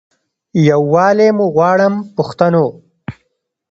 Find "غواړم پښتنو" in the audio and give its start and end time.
1.55-2.65